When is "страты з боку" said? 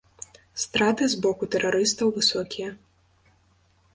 0.63-1.49